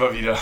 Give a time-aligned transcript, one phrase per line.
[0.00, 0.38] wir wieder.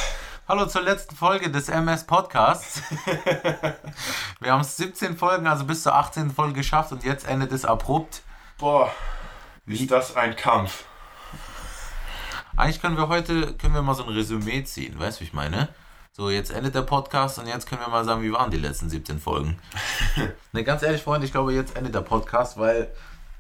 [0.47, 2.81] Hallo zur letzten Folge des MS Podcasts.
[4.41, 6.31] wir haben 17 Folgen, also bis zur 18.
[6.31, 8.23] Folge geschafft und jetzt endet es abrupt.
[8.57, 8.93] Boah,
[9.67, 10.85] ist das ein Kampf.
[12.57, 15.33] Eigentlich können wir heute können wir mal so ein Resümee ziehen, weißt du, wie ich
[15.33, 15.69] meine?
[16.13, 18.89] So, jetzt endet der Podcast und jetzt können wir mal sagen, wie waren die letzten
[18.89, 19.59] 17 Folgen.
[20.53, 22.93] ne, ganz ehrlich, Freunde, ich glaube, jetzt endet der Podcast, weil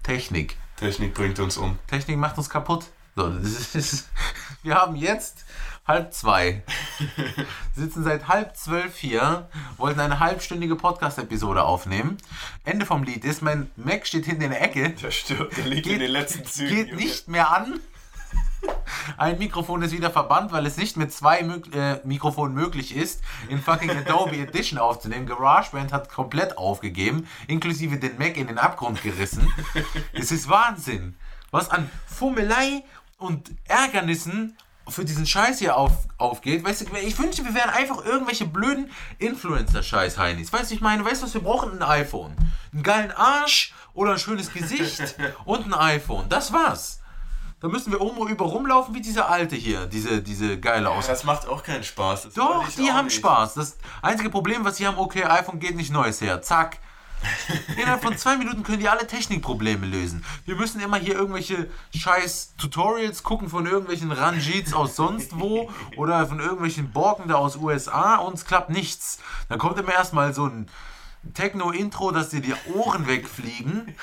[0.02, 0.56] Technik.
[0.76, 1.78] Technik bringt uns um.
[1.86, 2.86] Technik macht uns kaputt.
[3.14, 4.08] So, das ist,
[4.62, 5.44] wir haben jetzt
[5.88, 6.62] halb zwei.
[7.74, 12.18] Sitzen seit halb zwölf hier, wollten eine halbstündige Podcast-Episode aufnehmen.
[12.64, 14.90] Ende vom Lied ist, mein Mac steht hinten in der Ecke.
[14.90, 16.76] Der stirbt, der liegt in den letzten Zügen.
[16.76, 17.02] Geht Junge.
[17.02, 17.80] nicht mehr an.
[19.16, 23.22] Ein Mikrofon ist wieder verbannt, weil es nicht mit zwei Mö- äh, Mikrofonen möglich ist,
[23.48, 25.26] in fucking Adobe Edition aufzunehmen.
[25.26, 29.50] GarageBand hat komplett aufgegeben, inklusive den Mac in den Abgrund gerissen.
[30.12, 31.16] Es ist Wahnsinn,
[31.52, 32.82] was an Fummelei
[33.16, 34.56] und Ärgernissen
[34.88, 36.64] für diesen Scheiß hier auf, aufgeht.
[36.64, 40.52] Weißt du, ich wünschte, wir wären einfach irgendwelche blöden Influencer-Scheiß-Heinis.
[40.52, 41.72] Weißt du, ich meine, weißt du, was wir brauchen?
[41.72, 42.36] Ein iPhone.
[42.72, 46.28] Einen geilen Arsch oder ein schönes Gesicht und ein iPhone.
[46.28, 47.00] Das war's.
[47.60, 51.08] Da müssen wir oben über rumlaufen wie diese alte hier, diese, diese geile aus.
[51.08, 52.22] Das macht auch keinen Spaß.
[52.22, 53.16] Das Doch, die haben nicht.
[53.16, 53.54] Spaß.
[53.54, 56.40] Das einzige Problem, was sie haben, okay, iPhone geht nicht neues her.
[56.40, 56.78] Zack.
[57.76, 60.24] Innerhalb von zwei Minuten können die alle Technikprobleme lösen.
[60.44, 66.26] Wir müssen immer hier irgendwelche scheiß Tutorials gucken von irgendwelchen Ranjits aus sonst wo oder
[66.26, 69.18] von irgendwelchen Borken da aus USA und es klappt nichts.
[69.48, 70.68] Dann kommt immer erstmal so ein
[71.34, 73.94] Techno-Intro, dass dir die Ohren wegfliegen.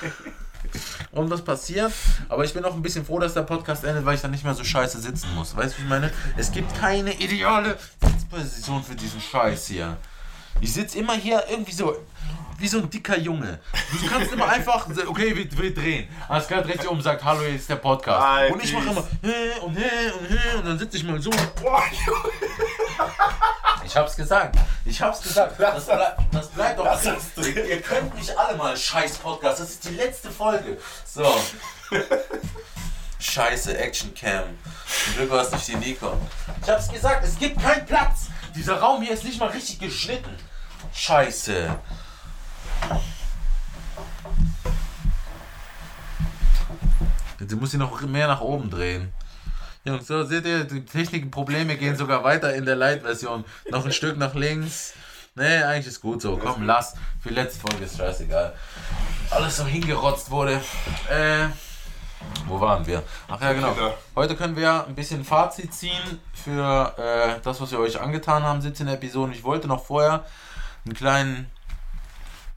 [1.12, 1.92] Und was passiert?
[2.28, 4.44] Aber ich bin auch ein bisschen froh, dass der Podcast endet, weil ich dann nicht
[4.44, 5.56] mehr so scheiße sitzen muss.
[5.56, 6.12] Weißt du, wie ich meine?
[6.36, 9.96] Es gibt keine ideale Sitzposition für diesen Scheiß hier.
[10.60, 11.96] Ich sitze immer hier irgendwie so,
[12.58, 13.60] wie so ein dicker Junge.
[13.92, 16.08] Du kannst immer einfach, okay, wir, wir drehen.
[16.28, 18.24] Alles klar, dreht sich um und sagt, hallo, hier ist der Podcast.
[18.24, 18.54] Alter.
[18.54, 21.30] Und ich mache immer, hä und hä und hä und dann sitze ich mal so.
[21.60, 21.82] Boah.
[23.84, 24.58] Ich hab's gesagt.
[24.84, 25.60] Ich hab's gesagt.
[25.60, 27.00] Das, bleib, das bleibt doch.
[27.00, 27.54] Drin.
[27.54, 29.60] ihr, ihr könnt nicht alle mal scheiß Podcast.
[29.60, 30.76] Das ist die letzte Folge.
[31.04, 31.24] So.
[33.20, 34.42] Scheiße Action Cam.
[35.04, 36.18] Zum Glück war es nicht die Nikon.
[36.62, 38.26] Ich hab's gesagt, es gibt keinen Platz.
[38.56, 40.34] Dieser Raum hier ist nicht mal richtig geschnitten.
[40.96, 41.78] Scheiße.
[47.38, 49.12] Jetzt muss ich noch mehr nach oben drehen.
[49.84, 53.44] Jungs, so seht ihr, die Technikprobleme gehen sogar weiter in der Light-Version.
[53.70, 54.94] Noch ein Stück nach links.
[55.34, 56.38] Nee, eigentlich ist gut so.
[56.38, 56.94] Komm, lass.
[57.20, 58.54] Für die letzte Folge ist scheißegal.
[59.30, 60.62] Alles so hingerotzt wurde.
[61.10, 61.48] Äh,
[62.46, 63.02] wo waren wir?
[63.28, 63.74] Ach ja, genau.
[63.74, 63.94] Genau.
[64.16, 68.62] Heute können wir ein bisschen Fazit ziehen für äh, das, was wir euch angetan haben,
[68.62, 69.34] 17 Episoden.
[69.34, 70.24] Ich wollte noch vorher
[70.86, 71.46] einen kleinen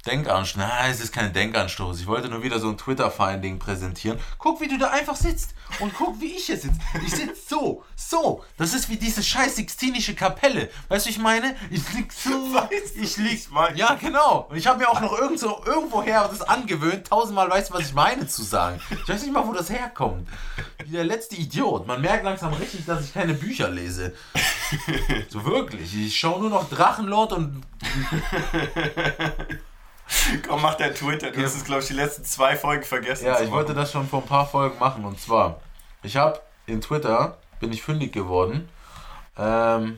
[0.05, 0.57] Denkanstoß.
[0.57, 1.99] Nein, es ist kein Denkanstoß.
[1.99, 4.17] Ich wollte nur wieder so ein Twitter-Finding präsentieren.
[4.37, 5.53] Guck, wie du da einfach sitzt.
[5.79, 6.79] Und guck, wie ich hier sitze.
[7.05, 8.43] Ich sitze so, so.
[8.57, 10.69] Das ist wie diese scheiß Sixtinische Kapelle.
[10.87, 11.55] Weißt du, ich meine?
[11.69, 12.29] Ich lieg so.
[12.53, 13.51] Weißt du, ich lieg.
[13.51, 13.77] meine?
[13.77, 14.47] Ja, genau.
[14.49, 17.07] Und ich habe mir auch noch irgend so, irgendwoher das angewöhnt.
[17.07, 18.79] Tausendmal weißt du, was ich meine zu sagen.
[18.89, 20.27] Ich weiß nicht mal, wo das herkommt.
[20.85, 21.85] Wie der letzte Idiot.
[21.87, 24.13] Man merkt langsam richtig, dass ich keine Bücher lese.
[25.29, 25.95] So wirklich.
[25.95, 27.63] Ich schaue nur noch Drachenlord und
[30.47, 31.31] Komm, mach dein Twitter.
[31.31, 33.25] Du hast es, glaube ich, die letzten zwei Folgen vergessen.
[33.25, 35.05] Ja, ich wollte das schon vor ein paar Folgen machen.
[35.05, 35.59] Und zwar,
[36.03, 38.69] ich habe in Twitter, bin ich fündig geworden.
[39.37, 39.97] Ähm,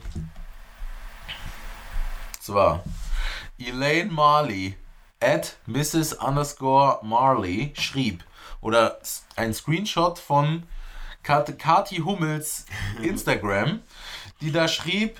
[2.40, 2.82] zwar,
[3.58, 4.76] Elaine Marley
[5.20, 6.14] at Mrs.
[6.14, 8.24] underscore Marley schrieb,
[8.60, 8.98] oder
[9.36, 10.64] ein Screenshot von
[11.22, 12.66] Kat Kati Hummels
[13.02, 13.80] Instagram,
[14.40, 15.18] die da schrieb,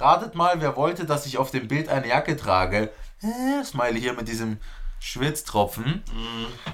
[0.00, 2.90] ratet mal, wer wollte, dass ich auf dem Bild eine Jacke trage.
[3.24, 4.58] Äh, Smiley hier mit diesem
[5.00, 6.02] Schwitztropfen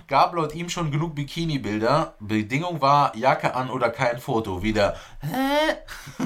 [0.07, 2.15] gab laut ihm schon genug Bikini-Bilder.
[2.21, 4.63] Bedingung war Jacke an oder kein Foto.
[4.63, 5.77] Wieder hä?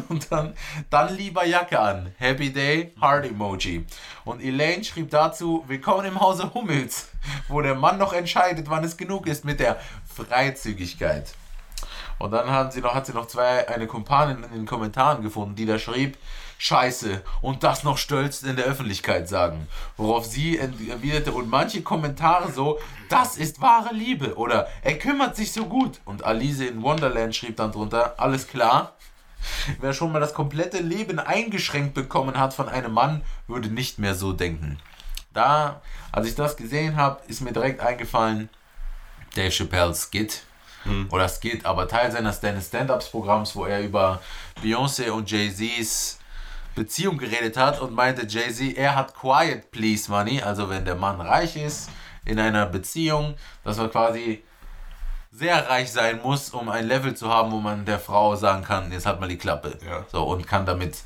[0.08, 0.54] Und dann,
[0.90, 2.14] dann lieber Jacke an.
[2.18, 3.86] Happy Day, Heart Emoji.
[4.24, 7.08] Und Elaine schrieb dazu, willkommen im Hause Hummels,
[7.48, 11.34] wo der Mann noch entscheidet, wann es genug ist mit der Freizügigkeit.
[12.18, 15.56] Und dann haben sie noch, hat sie noch zwei, eine Kumpanin in den Kommentaren gefunden,
[15.56, 16.16] die da schrieb,
[16.58, 19.68] Scheiße, und das noch stolz in der Öffentlichkeit sagen.
[19.96, 22.78] Worauf sie erwiderte, und manche Kommentare so,
[23.08, 26.00] das ist wahre Liebe, oder er kümmert sich so gut.
[26.04, 28.94] Und Alice in Wonderland schrieb dann drunter, alles klar.
[29.80, 34.14] Wer schon mal das komplette Leben eingeschränkt bekommen hat von einem Mann, würde nicht mehr
[34.14, 34.78] so denken.
[35.34, 38.48] Da, als ich das gesehen habe, ist mir direkt eingefallen,
[39.34, 40.44] Dave Chappelle's Skit.
[41.08, 44.20] Oder Skit, aber Teil seines Stand-Ups-Programms, wo er über
[44.62, 46.18] Beyoncé und Jay-Z's
[46.74, 51.20] Beziehung geredet hat und meinte Jay-Z, er hat Quiet Please Money, also wenn der Mann
[51.20, 51.90] reich ist
[52.24, 54.42] in einer Beziehung, dass man quasi
[55.30, 58.90] sehr reich sein muss, um ein Level zu haben, wo man der Frau sagen kann,
[58.92, 59.78] jetzt halt mal die Klappe.
[59.84, 60.04] Ja.
[60.10, 60.98] So, und kann damit.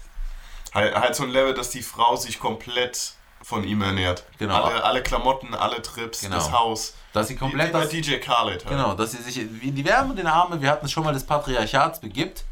[0.75, 4.25] Halt, halt so ein Level, dass die Frau sich komplett von ihm ernährt.
[4.39, 4.63] Genau.
[4.63, 6.37] Alle, alle Klamotten, alle Trips, Genau.
[6.37, 6.95] das Haus.
[7.13, 8.65] Dass sie komplett wie bei das, DJ Khaled.
[8.65, 8.69] Halt.
[8.69, 11.05] Genau, dass sie sich wie in die Wärme und den Arme, wir hatten es schon
[11.05, 12.45] mal des Patriarchats begibt,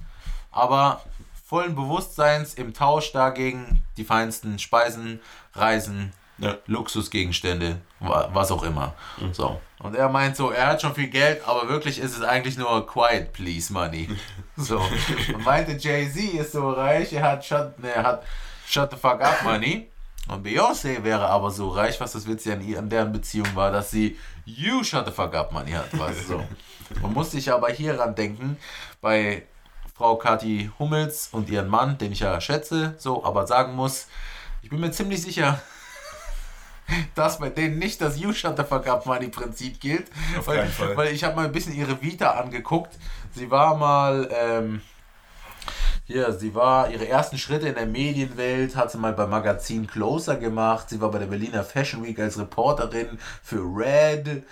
[0.51, 1.03] aber
[1.49, 5.21] vollen Bewusstseins im Tausch dagegen die feinsten Speisen,
[5.55, 6.57] Reisen, Ja.
[6.67, 8.95] Luxusgegenstände, wa- was auch immer.
[9.19, 9.33] Mhm.
[9.33, 9.61] So.
[9.79, 12.87] Und er meint so, er hat schon viel Geld, aber wirklich ist es eigentlich nur
[12.87, 14.09] quiet please money.
[14.59, 14.79] So.
[15.35, 18.23] Und meinte Jay-Z ist so reich, er hat shut, ne, er hat
[18.67, 19.89] shut the fuck up money.
[20.29, 23.91] Und Beyoncé wäre aber so reich, was das Witzige an, an deren Beziehung war, dass
[23.91, 25.87] sie you shut the fuck up money hat.
[25.93, 26.43] Was, so.
[27.03, 28.57] Man muss sich aber hieran denken,
[29.03, 29.43] bei
[29.97, 34.09] Frau Kathi Hummels und ihren Mann, den ich ja schätze, so, aber sagen muss,
[34.63, 35.61] ich bin mir ziemlich sicher,
[37.15, 40.11] dass bei denen nicht das You Shut the Fuck Up Money Prinzip gilt.
[40.39, 40.97] Auf weil, keinen Fall.
[40.97, 42.99] weil ich habe mal ein bisschen ihre Vita angeguckt.
[43.35, 44.83] Sie war mal, ähm,
[46.09, 50.37] hier, sie war, ihre ersten Schritte in der Medienwelt hat sie mal beim Magazin Closer
[50.37, 50.89] gemacht.
[50.89, 54.45] Sie war bei der Berliner Fashion Week als Reporterin für Red.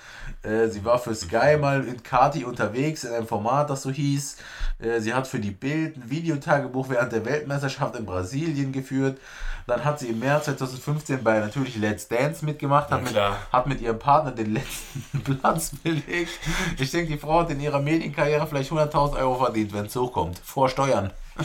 [0.43, 4.39] Äh, sie war für Sky mal in Kati unterwegs in einem Format, das so hieß.
[4.81, 9.21] Äh, sie hat für die Bild ein Videotagebuch während der Weltmeisterschaft in Brasilien geführt.
[9.69, 13.67] Dann hat sie im März 2015 bei natürlich Let's Dance mitgemacht, hat, Na mit, hat
[13.69, 16.33] mit ihrem Partner den letzten Platz belegt.
[16.79, 20.41] Ich denke, die Frau hat in ihrer Medienkarriere vielleicht 100.000 Euro verdient, wenn es hochkommt.
[20.41, 21.13] Vor Steuern.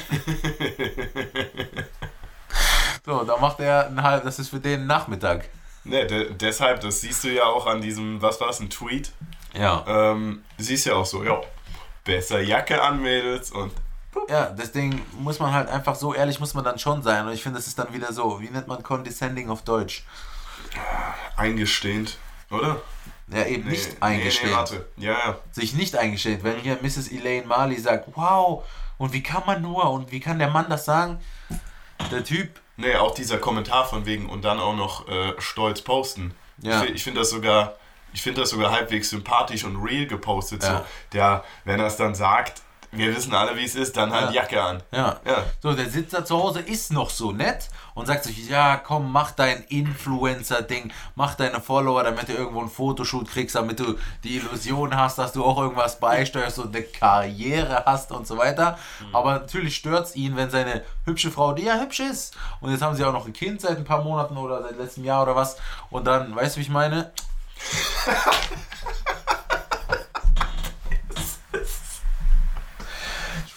[3.05, 5.49] so, da macht er einen halb, das ist für den Nachmittag.
[5.83, 9.11] Ne, de deshalb, das siehst du ja auch an diesem, was war das, ein Tweet?
[9.53, 9.83] Ja.
[9.87, 11.39] Ähm, siehst ja auch so, ja,
[12.03, 13.71] besser Jacke an, Mädels und
[14.27, 17.25] Ja, deswegen muss man halt einfach so ehrlich muss man dann schon sein.
[17.25, 20.03] Und ich finde, das ist dann wieder so, wie nennt man condescending auf Deutsch?
[21.35, 22.17] eingestehend,
[22.51, 22.79] oder?
[23.27, 24.49] Ja, eben Nee, nicht Nee, eingestehen.
[24.51, 24.85] nee, warte.
[24.97, 25.37] Ja, ja.
[25.51, 26.43] sich nicht eingestehen.
[26.43, 27.11] Wenn hier Mrs.
[27.11, 28.63] Elaine Marley sagt, wow,
[28.99, 31.19] und wie kann man nur, und wie kann der Mann das sagen?
[32.11, 36.33] Der Typ, Nee, auch dieser Kommentar von wegen und dann auch noch äh, stolz posten.
[36.61, 36.81] Ja.
[36.85, 37.75] Ich, ich finde das sogar,
[38.13, 40.63] ich finde das sogar halbwegs sympathisch und real gepostet.
[40.63, 40.77] Ja.
[40.77, 44.33] So, der, wenn er es dann sagt, wir wissen alle, wie es ist, dann halt
[44.33, 44.41] Ja.
[44.41, 44.83] Jacke an.
[44.91, 45.19] ja.
[45.25, 45.43] Ja.
[45.61, 49.11] So, der sitzt da zu Hause, ist noch so nett und sagt sich, ja, komm,
[49.11, 54.37] mach dein Influencer-Ding, mach deine Follower, damit du irgendwo ein Fotoshoot kriegst, damit du die
[54.37, 58.77] Illusion hast, dass du auch irgendwas beisteuerst und eine Karriere hast und so weiter.
[59.13, 62.81] Aber natürlich stört es ihn, wenn seine hübsche Frau, die ja hübsch ist, und jetzt
[62.81, 65.35] haben sie auch noch ein Kind seit ein paar Monaten oder seit letztem Jahr oder
[65.35, 65.57] was,
[65.89, 67.11] und dann, weißt du, wie ich meine?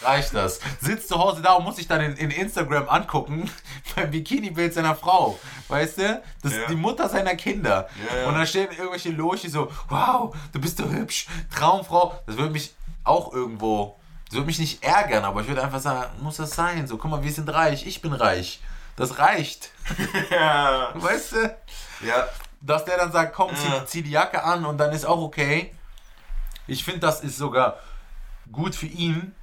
[0.04, 0.60] reicht das.
[0.80, 3.50] Sitzt zu Hause da und muss sich dann in, in Instagram angucken
[3.96, 5.38] beim Bikini-Bild seiner Frau.
[5.68, 6.22] Weißt du?
[6.42, 6.60] Das Ja.
[6.62, 7.88] ist die Mutter seiner Kinder.
[8.10, 8.28] Ja, ja.
[8.28, 12.20] Und dann stehen irgendwelche Lochi so, wow, du bist so hübsch, Traumfrau.
[12.26, 16.04] Das würde mich auch irgendwo, das würde mich nicht ärgern, aber ich würde einfach sagen,
[16.22, 16.86] muss das sein?
[16.86, 18.60] So, guck mal, wir sind reich, ich bin reich.
[18.96, 19.70] Das reicht.
[20.30, 20.90] ja.
[20.94, 21.56] Weißt du?
[22.06, 22.28] Ja.
[22.60, 25.74] Dass der dann sagt, komm, zieh, zieh die Jacke an und dann ist auch okay.
[26.68, 27.78] Ich finde, das ist sogar
[28.52, 29.34] gut für ihn,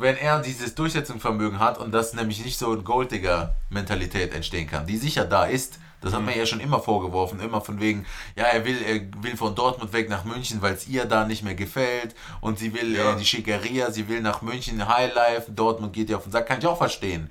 [0.00, 4.96] wenn er dieses Durchsetzungsvermögen hat und dass nämlich nicht so eine Golddigger-Mentalität entstehen kann, die
[4.96, 5.78] sicher da ist.
[6.02, 9.36] Das hat man ja schon immer vorgeworfen, immer von wegen, ja, er will, er will
[9.36, 12.96] von Dortmund weg nach München, weil es ihr da nicht mehr gefällt und sie will
[12.96, 13.12] Ja.
[13.12, 16.58] äh, die Schickeria, sie will nach München Highlife, Dortmund geht ja auf den Sack, kann
[16.58, 17.30] ich auch verstehen.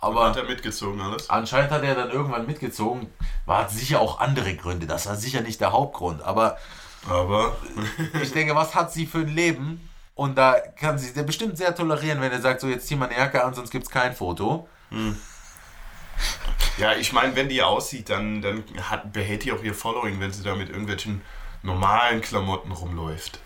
[0.00, 1.30] Aber Hat er mitgezogen alles?
[1.30, 3.06] Anscheinend hat er dann irgendwann mitgezogen.
[3.46, 4.86] War sicher auch andere Gründe.
[4.86, 6.22] Das war sicher nicht der Hauptgrund.
[6.22, 6.56] Aber
[7.08, 7.56] Aber.
[8.22, 9.89] ich denke, was hat sie für ein Leben?
[10.20, 13.08] Und da kann sie der bestimmt sehr tolerieren, wenn er sagt, so jetzt zieh mal
[13.08, 14.68] eine Jacke an, sonst gibt es kein Foto.
[16.76, 20.30] Ja, ich meine, wenn die aussieht, dann, dann hat, behält die auch ihr Following, wenn
[20.30, 21.22] sie da mit irgendwelchen
[21.62, 23.38] normalen Klamotten rumläuft.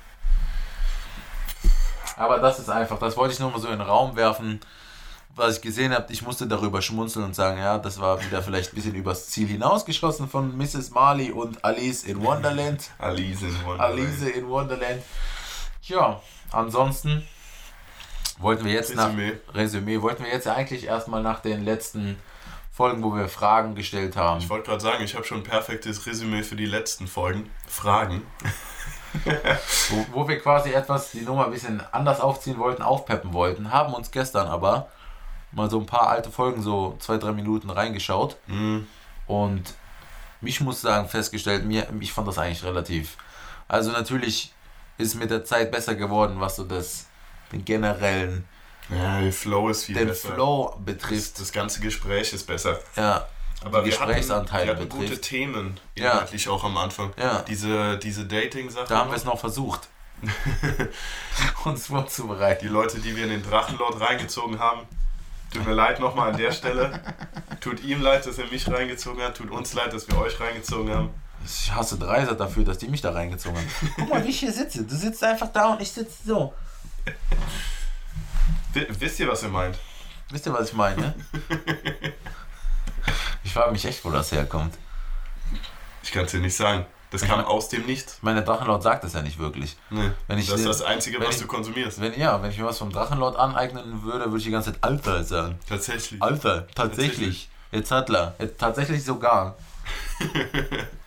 [2.17, 4.59] Aber das ist einfach, das wollte ich nur mal so in den Raum werfen,
[5.37, 6.13] was ich gesehen habe.
[6.13, 9.47] Ich musste darüber schmunzeln und sagen, ja, das war wieder vielleicht ein bisschen übers Ziel
[9.47, 10.91] hinausgeschossen von Mrs.
[10.91, 12.91] Marley und Alice in Wonderland.
[12.99, 13.81] Alice in Wonderland.
[13.81, 15.03] Alice in Wonderland.
[15.81, 16.21] Tja,
[16.51, 17.27] ansonsten
[18.39, 19.33] wollten wir jetzt Resümee.
[19.47, 22.19] nach Resümee, wollten wir jetzt eigentlich erstmal nach den letzten
[22.73, 24.41] Folgen, wo wir Fragen gestellt haben.
[24.41, 27.51] Ich wollte gerade sagen, ich habe schon ein perfektes Resümee für die letzten Folgen.
[27.69, 28.23] Fragen.
[29.91, 33.95] wo, wo wir quasi etwas die Nummer ein bisschen anders aufziehen wollten, aufpeppen wollten, haben
[33.95, 34.89] uns gestern aber
[35.53, 38.87] mal so ein paar alte Folgen, so zwei, drei Minuten reingeschaut Hm.
[39.29, 39.75] und
[40.43, 43.17] ich muss sagen, festgestellt, mir, ich fand das eigentlich relativ.
[43.69, 44.53] Also natürlich
[44.99, 47.07] ist mit der Zeit besser geworden, was so das,
[47.53, 48.45] den generellen,
[48.91, 50.35] Ja, der Flow ist viel den besser.
[50.35, 51.41] Flow Das, betrifft.
[51.41, 52.79] das ganze Gespräch ist besser.
[52.97, 53.27] Ja,
[53.65, 55.21] Aber die wir hatten, Gesprächsanteile wir hatten gute.
[55.21, 56.13] Themen Ja.
[56.13, 57.13] inhaltlich auch am Anfang.
[57.17, 57.43] Ja.
[57.49, 58.87] Diese, diese Dating-Sache.
[58.89, 59.89] Da haben wir es noch versucht.
[61.65, 62.67] uns vorzubereiten.
[62.67, 64.83] Die Leute, die wir in den Drachenlord reingezogen haben,
[65.53, 67.01] tut mir leid nochmal an der Stelle.
[67.61, 69.37] Tut ihm leid, dass er mich reingezogen hat.
[69.37, 71.11] Tut uns leid, dass wir euch reingezogen haben.
[71.45, 73.69] Ich hasse Dreiser dafür, dass die mich da reingezogen haben.
[73.97, 74.85] Guck mal, wie ich hier sitze.
[74.85, 76.55] Du sitzt einfach da und ich sitze so.
[78.73, 79.79] W wisst ihr, was ihr meint?
[80.31, 81.15] Wisst ihr, was ich meine?
[83.45, 84.75] Ich frage mich echt, wo das herkommt.
[86.03, 86.87] Ich kann es dir nicht sagen.
[87.11, 88.15] Das kam mein- aus dem Nichts.
[88.17, 89.77] Ich meine, der Drachenlord sagt das ja nicht wirklich.
[89.91, 90.11] Nee.
[90.27, 92.01] Wenn ich das ist das Einzige, wenn was ich- du konsumierst.
[92.01, 94.83] Wenn, ja, wenn ich mir was vom Drachenlord aneignen würde, würde ich die ganze Zeit
[94.83, 95.59] Alter sagen.
[95.69, 96.21] Tatsächlich.
[96.23, 97.49] Alter, tatsächlich.
[97.71, 98.35] Jetzt Hatler.
[98.39, 99.57] Jetzt tatsächlich sogar.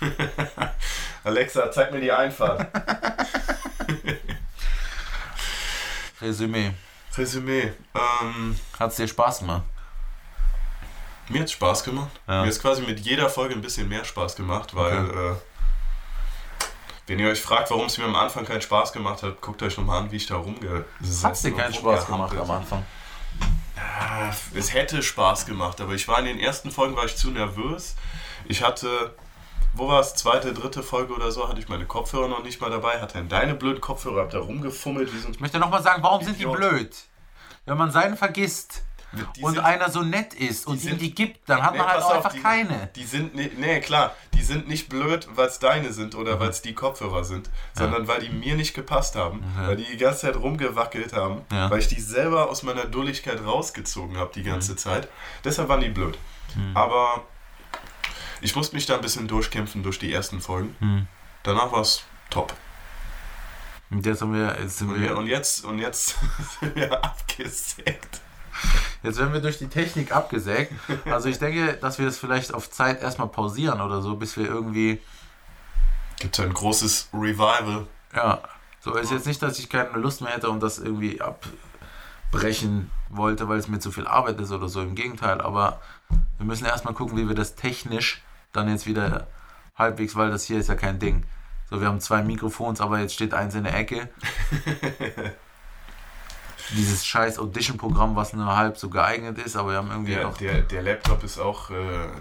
[1.24, 2.66] Alexa, zeig mir die Einfahrt.
[6.20, 6.72] Resümee.
[7.16, 7.72] Resümee.
[7.94, 9.62] Ähm, Hat's dir Spaß gemacht?
[11.28, 12.10] mir hat Spaß gemacht.
[12.26, 12.42] Ja.
[12.42, 15.34] Mir ist quasi mit jeder Folge ein bisschen mehr Spaß gemacht, weil äh,
[17.06, 19.76] wenn ihr euch fragt, warum es mir am Anfang keinen Spaß gemacht hat, guckt euch
[19.76, 22.84] nochmal an, wie ich da rumgesessen Hat's dir und keinen Spaß gemacht am Anfang?
[23.76, 27.30] Ah, Es hätte Spaß gemacht, aber ich war in den ersten Folgen war ich zu
[27.30, 27.94] nervös.
[28.46, 29.14] Ich hatte,
[29.74, 32.70] wo war es, zweite, dritte Folge oder so, hatte ich meine Kopfhörer noch nicht mal
[32.70, 36.02] dabei, hatte dann deine blöden Kopfhörer, hab da rumgefummelt wie so Ich möchte nochmal sagen,
[36.02, 36.56] warum sind die Idiot.
[36.56, 36.96] blöd?
[37.66, 38.82] Wenn man seinen vergisst
[39.36, 41.72] Die und sind- einer so nett ist und die ihm sind- die gibt, dann hat
[41.72, 42.90] Nee, man halt auch auf, einfach die- keine.
[42.94, 46.40] Die sind nicht, nee, klar, die sind nicht blöd, weil es deine sind oder Mhm.
[46.40, 49.66] weil es die Kopfhörer sind, sondern weil die mir nicht gepasst haben, Okay.
[49.68, 51.68] weil die die ganze Zeit rumgewackelt haben, Ja.
[51.70, 54.46] weil ich die selber aus meiner Dulligkeit rausgezogen habe die Mhm.
[54.46, 55.08] ganze Zeit.
[55.44, 56.16] Deshalb waren die blöd.
[56.74, 57.24] Aber
[58.40, 60.74] ich musste mich da ein bisschen durchkämpfen durch die ersten Folgen.
[60.80, 61.06] Hm.
[61.42, 62.54] Danach war es top.
[63.90, 66.16] Und jetzt haben wir, jetzt sind Und, wir, und jetzt, und jetzt
[66.60, 68.20] sind wir abgesägt.
[69.02, 70.72] jetzt werden wir durch die Technik abgesägt.
[71.06, 74.46] Also ich denke, dass wir das vielleicht auf Zeit erstmal pausieren oder so, bis wir
[74.46, 75.00] irgendwie,
[76.20, 77.86] Gibt ein großes Revival.
[78.14, 78.42] ja,
[78.80, 81.20] so ist jetzt nicht, dass ich keine Lust mehr hätte und das irgendwie
[82.30, 84.80] abbrechen wollte, weil es mir zu viel Arbeit ist oder so.
[84.82, 85.80] Im Gegenteil, aber
[86.38, 89.26] wir müssen erstmal gucken, wie wir das technisch dann jetzt wieder
[89.76, 91.24] halbwegs, weil das hier ist ja kein Ding.
[91.70, 94.08] So, wir haben zwei Mikrofons, aber jetzt steht eins in der Ecke.
[96.76, 100.36] Dieses scheiß Audition-Programm, was nur halb so geeignet ist, aber wir haben irgendwie Der, auch.
[100.36, 101.74] der, der Laptop ist auch äh,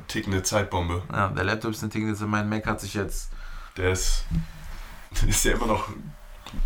[0.07, 1.03] tickende Zeitbombe.
[1.11, 3.31] Ja, der Laptop ist ein Ding, also mein Mac hat sich jetzt.
[3.77, 4.25] Der ist.
[5.27, 5.89] Ist ja immer noch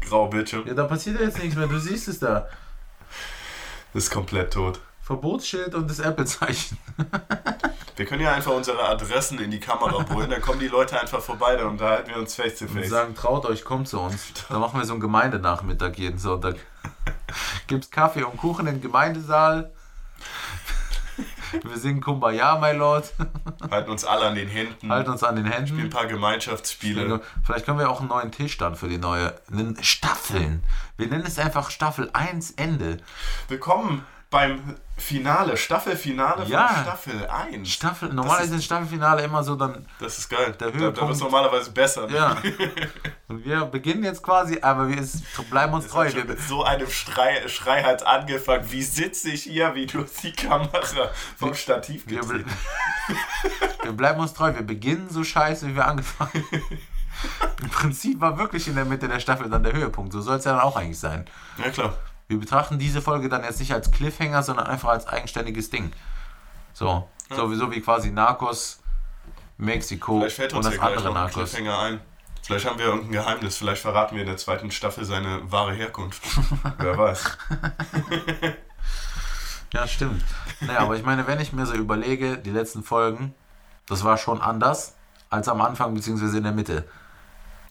[0.06, 0.68] grau Bildschirm.
[0.68, 2.48] Ja, da passiert ja jetzt nichts mehr, du siehst es da.
[3.94, 4.82] Ist komplett tot.
[5.04, 6.78] Verbotsschild und das Apple-Zeichen.
[7.96, 11.22] Wir können ja einfach unsere Adressen in die Kamera brüllen, dann kommen die Leute einfach
[11.22, 12.90] vorbei, dann unterhalten wir uns face to Und face.
[12.90, 14.34] sagen, traut euch, kommt zu uns.
[14.50, 16.56] Da machen wir so einen Gemeindenachmittag jeden Sonntag.
[17.68, 19.72] Gibt's Kaffee und Kuchen im Gemeindesaal.
[21.62, 23.14] Wir singen Kumbaya, my Lord.
[23.70, 24.92] Halten uns alle an den Händen.
[24.92, 25.90] Halten uns an den Spielen ein Händen.
[25.92, 27.22] paar Gemeinschaftsspiele.
[27.46, 29.36] Vielleicht können wir auch einen neuen Tisch dann für die neue.
[29.82, 30.64] Staffeln.
[30.98, 32.98] Wir nennen es einfach Staffel 1 Ende.
[33.50, 36.68] Willkommen beim Finale, Staffelfinale Ja.
[36.68, 37.68] von Staffel 1.
[37.70, 39.86] Staffel, normalerweise ist Staffelfinale immer so dann.
[40.00, 40.54] Das ist geil.
[40.60, 42.08] Der da da wird es Höhepunkt- normalerweise besser.
[42.08, 42.16] ne?
[42.16, 42.38] Ja.
[43.28, 46.14] Und wir beginnen jetzt quasi, aber wir ist, bleiben uns Es treu.
[46.14, 48.72] Wir, mit so einem Schrei, Schrei hat angefangen.
[48.72, 50.80] Wie sitze ich hier, wie du die Kamera
[51.38, 52.46] vom Stativ wir, gedreht.
[53.82, 54.54] wir bleiben uns treu.
[54.54, 56.44] Wir beginnen so scheiße, wie wir angefangen
[57.62, 60.12] Im Prinzip war wirklich in der Mitte der Staffel dann der Höhepunkt.
[60.14, 61.26] So soll es ja dann auch eigentlich sein.
[61.64, 61.94] Ja klar.
[62.28, 65.92] Wir betrachten diese Folge dann jetzt nicht als Cliffhanger, sondern einfach als eigenständiges Ding.
[66.74, 67.36] So, Ja.
[67.36, 68.80] sowieso wie quasi Narcos,
[69.58, 71.52] Mexiko Vielleicht fällt und uns das andere Narcos.
[71.52, 72.02] Cliffhanger ein.
[72.42, 73.58] Vielleicht haben wir irgendein Geheimnis.
[73.58, 76.22] Vielleicht verraten wir in der zweiten Staffel seine wahre Herkunft.
[76.78, 77.38] Wer weiß.
[79.74, 80.24] Ja, stimmt.
[80.62, 83.34] Naja, aber ich meine, wenn ich mir so überlege, die letzten Folgen,
[83.88, 84.96] das war schon anders
[85.30, 86.38] als am Anfang bzw.
[86.38, 86.88] in der Mitte.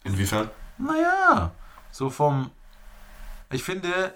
[0.04, 0.50] Inwiefern?
[0.78, 1.52] Naja,
[1.90, 2.50] so vom.
[3.50, 4.12] Ich finde,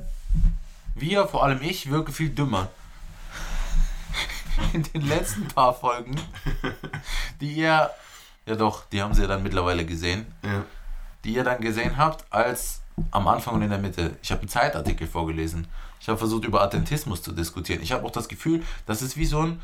[0.95, 2.69] wir, vor allem ich, wirken viel dümmer.
[4.73, 6.17] In den letzten paar Folgen,
[7.41, 7.91] die ihr.
[8.47, 10.27] Ja, doch, die haben sie ja dann mittlerweile gesehen.
[10.43, 10.65] Ja.
[11.25, 14.17] Die ihr dann gesehen habt, als am Anfang und in der Mitte.
[14.23, 15.67] Ich habe einen Zeitartikel vorgelesen.
[16.01, 17.83] Ich habe versucht, über Attentismus zu diskutieren.
[17.83, 19.61] Ich habe auch das Gefühl, das ist wie so ein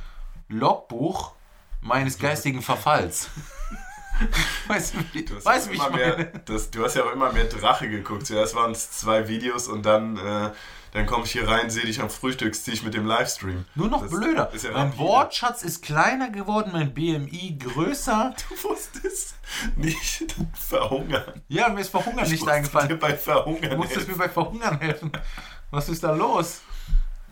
[0.48, 1.32] Logbuch
[1.80, 3.28] meines geistigen Verfalls.
[4.68, 5.96] weißt du, wie, Du hast, weißt, ja wie ich meine?
[5.96, 8.26] mehr, das, du hast ja auch immer mehr Drache geguckt.
[8.26, 10.50] Zuerst waren es zwei Videos und dann, äh,
[10.92, 13.64] dann komme ich hier rein, sehe dich am Frühstückstisch mit dem Livestream.
[13.74, 14.50] Nur noch Das blöder.
[14.54, 14.96] ja mein.
[14.98, 18.34] Wortschatz ist kleiner geworden, mein BMI größer.
[18.48, 19.34] Du wusstest
[19.76, 21.42] nicht verhungern.
[21.48, 22.88] Ja, mir ist Verhungern Ich nicht eingefallen.
[22.88, 24.12] dir bei Du Verhungern musstest helfen.
[24.12, 25.12] mir bei Verhungern helfen.
[25.70, 26.60] Was ist da los?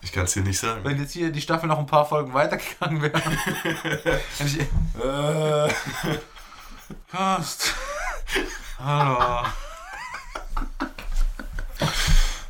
[0.02, 0.80] Ich kann es dir nicht sagen.
[0.82, 3.20] Wenn jetzt hier die Staffel noch ein paar Folgen weitergegangen wäre.
[4.38, 5.68] Ich- Äh,
[7.12, 7.74] Gast.
[8.78, 9.44] Hallo.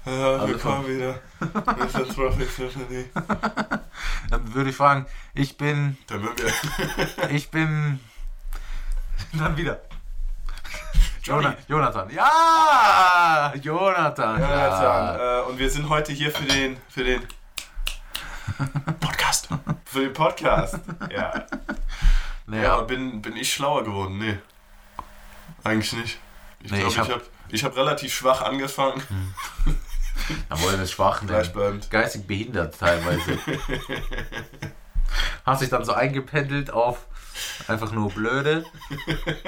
[0.04, 1.18] willkommen wieder.
[1.40, 2.08] Mr.
[2.14, 3.06] Traffic Symphony.
[4.30, 7.30] Dann würde ich fragen, ich bin, Dann würden wir.
[7.30, 8.00] ich bin,
[9.32, 9.80] dann wieder.
[11.22, 11.46] Johnny.
[11.46, 12.10] Jona- Jonathan.
[12.10, 13.52] Ja!
[13.60, 14.40] Jonathan.
[14.40, 15.20] Ja, Ja, Jonathan.
[15.20, 16.76] Äh, und wir sind heute hier für den.
[16.88, 17.22] für den.
[19.00, 19.48] Podcast.
[19.84, 20.78] für den Podcast.
[21.10, 21.46] Ja.
[22.50, 24.18] Nee, Ja, aber bin, bin ich schlauer geworden?
[24.18, 24.38] Nee.
[25.64, 26.18] Eigentlich nicht.
[26.62, 29.02] Ich Nee, glaube, ich ich hab- habe ich hab relativ schwach angefangen.
[30.50, 31.28] jawohl, das Schwachen.
[31.28, 31.90] Gleichbleibend.
[31.90, 33.38] Geistig behindert teilweise.
[35.46, 37.06] Hast dich dann so eingependelt auf
[37.68, 38.64] einfach nur blöde.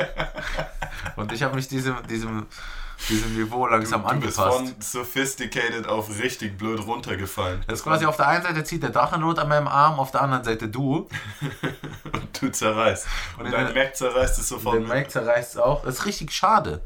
[1.17, 2.47] Und ich habe mich diesem, diesem,
[3.09, 4.59] diesem Niveau langsam Du bist angepasst.
[4.69, 7.63] von sophisticated auf richtig blöd runtergefallen.
[7.67, 10.23] Das ist quasi auf der einen Seite zieht der Drachenlot an meinem Arm, auf der
[10.23, 11.09] anderen Seite du.
[12.13, 13.07] Und du zerreißt.
[13.39, 14.77] Und, Und dein in- Mac zerreißt es sofort.
[14.77, 15.85] Den Mike zerreißt es auch.
[15.85, 16.83] Das ist richtig schade.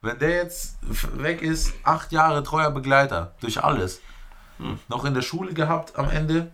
[0.00, 0.76] Wenn der jetzt
[1.16, 4.00] weg ist, acht Jahre treuer Begleiter, durch alles.
[4.58, 4.78] Hm.
[4.88, 6.52] Noch in der Schule gehabt am Ende.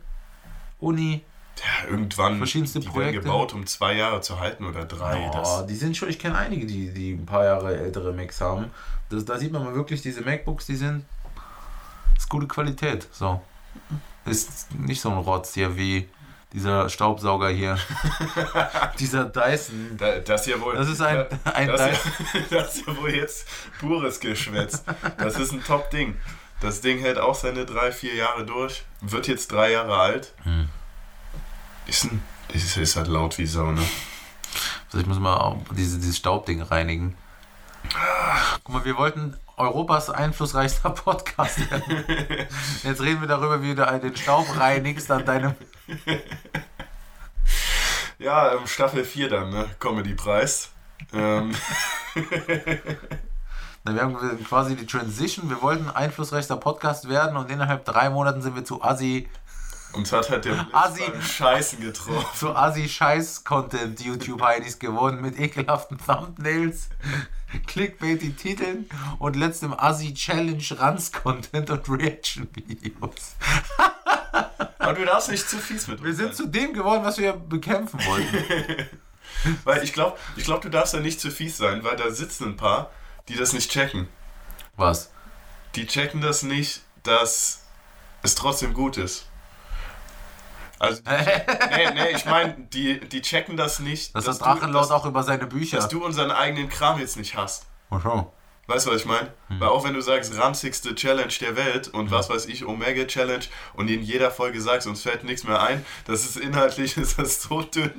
[0.78, 1.24] Uni.
[1.60, 2.38] Ja, irgendwann.
[2.38, 3.14] Verschiedenste die Projekte.
[3.16, 5.28] werden gebaut, um zwei Jahre zu halten oder drei.
[5.28, 8.40] Oh, Das, die sind schon, ich kenne einige, die, die ein paar Jahre ältere Macs
[8.40, 8.70] haben.
[9.10, 11.04] Das, da sieht man mal wirklich, diese MacBooks, die sind.
[12.16, 13.08] ist gute Qualität.
[13.12, 13.40] So.
[14.24, 16.08] Ist nicht so ein Rotz hier wie
[16.52, 17.78] dieser Staubsauger hier.
[18.98, 19.96] dieser Dyson.
[19.96, 20.74] da, das ja wohl.
[20.74, 21.24] Das ist ein,
[21.54, 22.12] ein das, Dyson.
[22.32, 23.46] ja, das ja wohl jetzt
[23.78, 24.82] pures Geschwätz.
[25.18, 26.16] Das ist ein Top-Ding.
[26.60, 28.84] Das Ding hält auch seine drei, vier Jahre durch.
[29.00, 30.34] Wird jetzt drei Jahre alt.
[30.42, 30.68] Hm.
[31.86, 32.22] Ist, ein,
[32.52, 33.82] ist, ist halt laut wie Sau, ne?
[34.86, 37.16] Also ich muss mal auch diese, dieses Staubding reinigen.
[38.64, 42.04] Guck mal, wir wollten Europas einflussreichster Podcast werden.
[42.82, 45.54] Jetzt reden wir darüber, wie du den Staub reinigst an deinem.
[48.20, 49.70] Ja, ähm, Staffel 4 dann, ne?
[49.78, 50.70] Comedy-Preis.
[51.14, 51.52] Ähm,
[53.84, 55.48] Na, wir haben quasi die Transition.
[55.48, 59.26] Wir wollten einflussreichster Podcast werden und innerhalb drei Monaten sind wir zu Assi,
[59.92, 61.02] uns hat halt der Blitz Assi.
[61.22, 62.38] Scheißen getroffen.
[62.38, 66.88] zu Assi Scheiß Content YouTube Heinis geworden mit ekelhaften Thumbnails,
[67.66, 73.36] Clickbaity Titeln und letztem Assi Challenge Ranz Content und Reaction Videos.
[74.78, 76.36] Aber du darfst nicht zu fies mit uns Wir sind sein.
[76.36, 78.88] zu dem geworden, was wir bekämpfen wollten.
[79.64, 82.44] Weil ich glaube, ich glaub, du darfst ja nicht zu fies sein, weil da sitzen
[82.44, 82.90] ein paar,
[83.28, 84.06] die das nicht checken.
[84.76, 85.10] Was?
[85.76, 87.62] Die checken das nicht, dass
[88.22, 89.29] es trotzdem gut ist.
[90.80, 91.02] Also,
[91.70, 95.04] nee, nee, ich meine, die, die checken das nicht, Dass das du- Drachenlord dass, auch
[95.06, 95.76] über seine Bücher.
[95.76, 97.66] dass du unseren eigenen Kram jetzt nicht hast.
[97.90, 98.32] Ach so.
[98.66, 99.32] Weißt du, was ich meine?
[99.48, 99.60] Hm.
[99.60, 103.44] Weil auch wenn du sagst, ranzigste Challenge der Welt und was weiß ich, Omega Challenge
[103.74, 107.42] und in jeder Folge sagst, uns fällt nichts mehr ein, das ist inhaltlich, ist das
[107.42, 107.92] so dünn.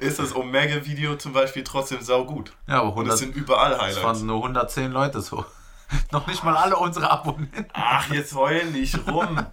[0.00, 2.52] Ist das Omega-Video zum Beispiel trotzdem saugut.
[2.66, 3.98] Ja, aber Und es 100, sind überall Highlights.
[3.98, 5.44] fanden nur 110 Leute so.
[6.12, 7.66] Noch nicht mal alle unsere Abonnenten.
[7.72, 9.44] Ach, jetzt heul nicht rum.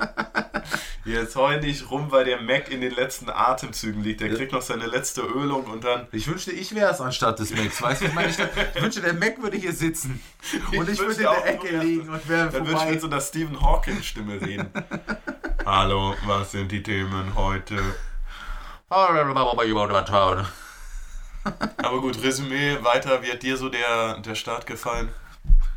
[1.06, 4.22] Jetzt heul nicht rum, weil der Mac in den letzten Atemzügen liegt.
[4.22, 6.08] Der kriegt noch seine letzte Ölung und dann.
[6.12, 7.82] Ich wünschte, ich wäre es anstatt des Macs.
[7.82, 10.22] Weißt du, ich meine, ich, ich wünschte, der Mac würde hier sitzen.
[10.72, 13.08] Und ich, Ich würde in der Ecke liegen und wäre Dann würde ich mit so
[13.08, 14.70] einer Stephen Hawking-Stimme reden.
[15.66, 17.78] Hallo, was sind die Themen heute?
[21.78, 23.22] Aber gut, Resümee weiter.
[23.22, 25.10] Wie hat dir so der, der Start gefallen?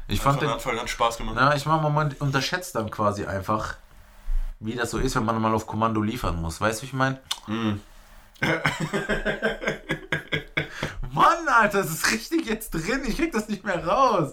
[0.09, 1.37] Ich fand von den, Anfang an Spaß gemacht.
[1.37, 3.77] na, ich meine, man unterschätzt dann quasi einfach,
[4.61, 6.61] wie das so ist, wenn man mal auf Kommando liefern muss.
[6.61, 7.19] Weißt du, wie ich meine?
[7.47, 7.81] Mm.
[11.13, 13.03] Mann, Alter, das ist richtig jetzt drin.
[13.07, 14.33] Ich krieg das nicht mehr raus.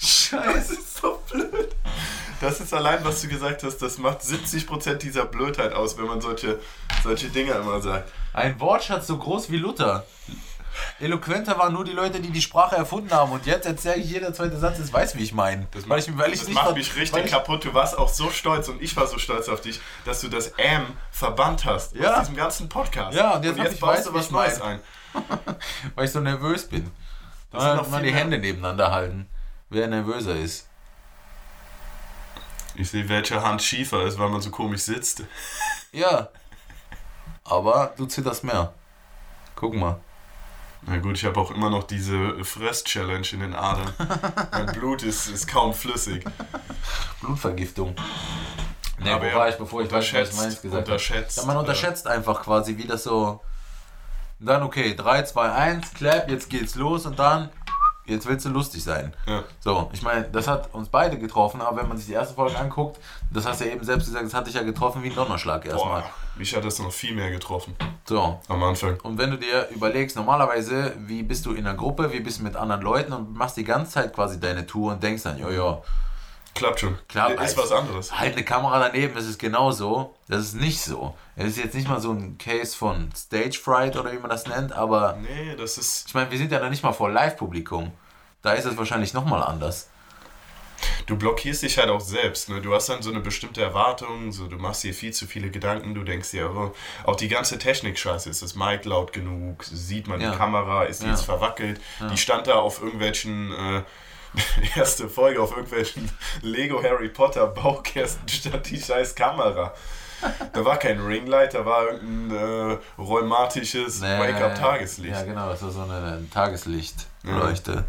[0.00, 0.74] Das Scheiße.
[0.74, 1.74] ist so blöd.
[2.40, 6.20] Das ist allein, was du gesagt hast, das macht 70% dieser Blödheit aus, wenn man
[6.20, 6.60] solche,
[7.02, 8.10] solche Dinge immer sagt.
[8.32, 10.04] Ein Wortschatz so groß wie Luther.
[11.00, 13.32] Eloquenter waren nur die Leute, die die Sprache erfunden haben.
[13.32, 15.66] Und jetzt erzähle ich jeder zweite Satz, ist weiß, wie ich meine.
[15.72, 17.64] Das, weil ich, weil ich das nicht macht ver- mich richtig kaputt.
[17.64, 20.48] Du warst auch so stolz und ich war so stolz auf dich, dass du das
[20.56, 22.14] M verbannt hast Ja.
[22.14, 23.16] aus diesem ganzen Podcast.
[23.16, 24.80] Ja, und jetzt hab ich baust weiß, du was Neues ein.
[25.94, 26.90] weil ich so nervös bin.
[27.50, 28.20] Das sind Mal, noch mal die mehr.
[28.20, 29.28] Hände nebeneinander halten,
[29.70, 30.68] wer nervöser ist.
[32.76, 35.22] Ich sehe, welche Hand schiefer ist, weil man so komisch sitzt.
[35.92, 36.28] Ja.
[37.44, 38.72] Aber du zitterst mehr.
[39.54, 40.00] Guck mal.
[40.86, 43.92] Na gut, ich habe auch immer noch diese Fress-Challenge in den Adern.
[44.52, 46.24] mein Blut ist, ist kaum flüssig.
[47.20, 47.94] Blutvergiftung.
[48.98, 51.00] Nee, Aber wo war ich, bevor ich weiß, was ich meins gesagt habe?
[51.36, 53.40] Ja, man äh, unterschätzt einfach quasi, wie das so.
[54.40, 57.50] Dann okay, 3, 2, 1, clap, jetzt geht's los und dann
[58.06, 59.12] jetzt willst du lustig sein.
[59.26, 59.42] Ja.
[59.60, 62.58] So, ich meine, das hat uns beide getroffen, aber wenn man sich die erste Folge
[62.58, 62.98] anguckt,
[63.32, 65.64] das hast du ja eben selbst gesagt, das hat dich ja getroffen wie ein Donnerschlag
[65.66, 66.02] erstmal.
[66.02, 67.74] Boah, mich hat das noch viel mehr getroffen
[68.06, 68.98] So, am Anfang.
[69.02, 72.42] und wenn du dir überlegst, normalerweise, wie bist du in einer Gruppe, wie bist du
[72.44, 75.82] mit anderen Leuten und machst die ganze Zeit quasi deine Tour und denkst dann, jojo,
[76.54, 76.98] Klappt schon.
[77.08, 78.18] Klar, ist also- was anderes.
[78.18, 80.14] halt eine Kamera daneben, ist genauso.
[80.28, 81.14] Das ist nicht so.
[81.36, 84.46] Es ist jetzt nicht mal so ein Case von Stage Fright oder wie man das
[84.46, 86.06] nennt, aber Nee, das ist.
[86.08, 87.90] ich meine, wir sind ja noch nicht mal vor Live-Publikum.
[88.42, 89.88] Da ist es wahrscheinlich nochmal anders.
[91.06, 92.48] Du blockierst dich halt auch selbst.
[92.50, 92.60] Ne?
[92.60, 95.94] Du hast dann so eine bestimmte Erwartung, so, du machst dir viel zu viele Gedanken,
[95.94, 96.72] du denkst dir, oh,
[97.04, 100.30] auch die ganze Technik scheiße, ist das Mic laut genug, sieht man Ja.
[100.32, 101.12] die Kamera, ist die Ja.
[101.12, 101.80] jetzt verwackelt,
[102.12, 103.82] die stand da auf irgendwelchen, äh,
[104.76, 106.10] erste Folge auf irgendwelchen
[106.42, 109.72] Lego Harry Potter Baukästen statt die scheiß Kamera.
[110.52, 115.12] Da war kein Ringlight, da war irgendein äh, rheumatisches Wake-up-Tageslicht.
[115.14, 117.84] Ja, genau, das ist so eine Tageslichtleuchte.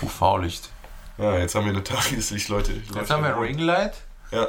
[0.00, 0.70] So UV-Licht.
[1.18, 2.72] Ja, jetzt haben wir eine Tageslicht, Leute.
[2.72, 3.94] Jetzt haben wir ein Ringlight,
[4.30, 4.48] Ja.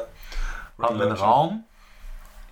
[0.81, 1.15] haben wir einen.
[1.15, 1.63] Raum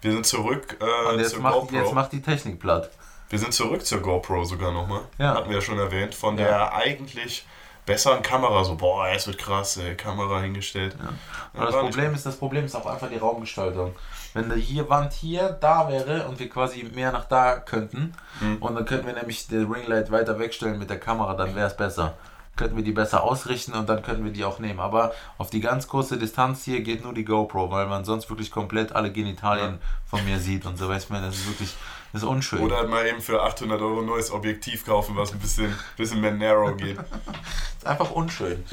[0.02, 1.76] Wir sind zurück äh, und jetzt zur macht, GoPro.
[1.78, 2.90] jetzt macht die Technik platt.
[3.30, 5.02] Wir sind zurück zur GoPro sogar nochmal.
[5.18, 5.36] Ja.
[5.36, 6.14] Hatten wir ja schon erwähnt.
[6.14, 6.46] Von Ja.
[6.46, 7.48] der eigentlich
[7.86, 8.64] besseren Kamera.
[8.64, 10.96] So, boah, es wird krass, ey, Kamera hingestellt.
[11.02, 11.10] Ja.
[11.54, 13.96] Aber das Problem ist, das Problem ist auch einfach die Raumgestaltung.
[14.34, 18.58] Wenn die hier Wand hier da wäre und wir quasi mehr nach da könnten Mhm.
[18.62, 21.78] und dann könnten wir nämlich den Ringlight weiter wegstellen mit der Kamera, dann wäre es
[21.78, 22.14] besser.
[22.56, 24.80] Könnten wir die besser ausrichten und dann könnten wir die auch nehmen.
[24.80, 28.52] Aber auf die ganz kurze Distanz hier geht nur die GoPro, weil man sonst wirklich
[28.52, 30.88] komplett alle Genitalien von mir sieht und so.
[30.88, 31.76] Weißt du, das ist wirklich,
[32.14, 32.60] das ist unschön.
[32.60, 36.22] Oder halt mal eben für 800 Euro ein neues Objektiv kaufen, was ein bisschen, bisschen
[36.22, 36.98] mehr narrow geht.
[37.78, 38.64] ist einfach unschön.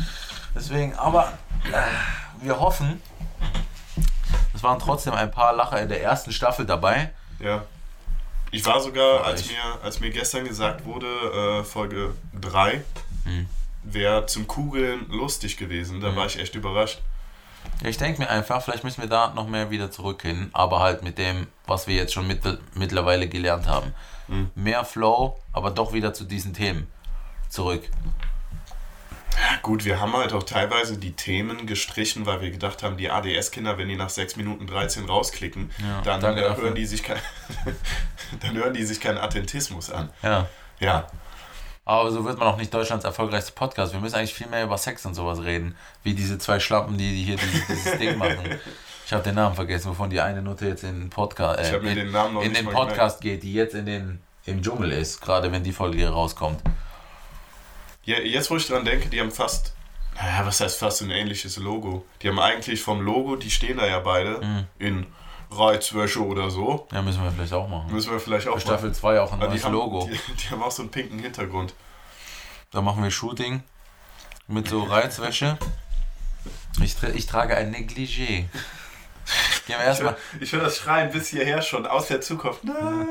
[0.54, 1.32] Deswegen, aber
[1.72, 3.00] äh, wir hoffen,
[4.54, 7.12] es waren trotzdem ein paar Lacher in der ersten Staffel dabei.
[7.38, 7.64] Ja.
[8.50, 11.06] Ich war sogar, als mir, als mir gestern gesagt wurde,
[11.60, 12.84] äh, Folge 3
[13.24, 13.46] Hm.
[13.84, 17.00] wäre zum Kugeln lustig gewesen, da war ich echt überrascht.
[17.82, 20.80] Ja, ich denke mir einfach, vielleicht müssen wir da noch mehr wieder zurück hin, aber
[20.80, 23.94] halt mit dem, was wir jetzt schon mittel, mittlerweile gelernt haben.
[24.28, 24.50] Mhm.
[24.54, 26.86] Mehr Flow, aber doch wieder zu diesen Themen
[27.48, 27.82] zurück.
[29.62, 33.78] Gut, wir haben halt auch teilweise die Themen gestrichen, weil wir gedacht haben, die ADS-Kinder,
[33.78, 35.70] wenn die nach 6 Minuten 13 rausklicken,
[36.04, 36.64] Ja, dann, äh, dafür.
[36.64, 37.18] hören die sich kein,
[38.40, 40.10] dann hören die sich keinen Attentismus an.
[40.22, 40.46] Ja.
[40.80, 41.06] Ja,
[41.90, 43.92] Aber so wird man auch nicht Deutschlands erfolgreichste Podcast.
[43.92, 45.74] Wir müssen eigentlich viel mehr über Sex und sowas reden.
[46.04, 48.38] Wie diese zwei Schlappen, die, die hier dieses, dieses Ding machen.
[49.06, 51.96] Ich habe den Namen vergessen, wovon die eine Nutte jetzt in den Podcast, äh, in,
[51.96, 52.90] den Namen noch in den mal gemerkt.
[52.90, 56.60] Podcast geht, die jetzt in den, im Dschungel ist, gerade wenn die Folge hier rauskommt.
[58.04, 59.72] Ja, jetzt wo ich dran denke, die haben fast,
[60.14, 62.04] naja, was heißt fast ein ähnliches Logo.
[62.22, 64.66] Die haben eigentlich vom Logo, die stehen da ja beide Mhm.
[64.78, 65.06] in
[65.50, 66.86] Reizwäsche oder so.
[66.92, 67.92] Ja, müssen wir vielleicht auch machen.
[67.92, 70.08] Müssen wir vielleicht auch Für Staffel 2 auch ein neues haben, Logo.
[70.10, 71.74] Die, die haben auch so einen pinken Hintergrund.
[72.70, 73.62] Da machen wir Shooting
[74.46, 75.58] mit so Reizwäsche.
[76.82, 78.44] Ich, tra ich trage ein Negligé.
[78.46, 78.48] Gehen
[79.66, 82.64] wir Ich erstmal höre ich hör das Schreien bis hierher schon aus der Zukunft.
[82.64, 83.08] Nein.